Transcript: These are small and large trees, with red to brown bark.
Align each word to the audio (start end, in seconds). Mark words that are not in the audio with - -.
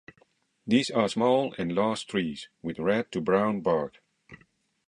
These 0.65 0.89
are 0.89 1.07
small 1.09 1.53
and 1.59 1.75
large 1.75 2.07
trees, 2.07 2.49
with 2.63 2.79
red 2.79 3.11
to 3.11 3.21
brown 3.21 3.61
bark. 3.61 4.01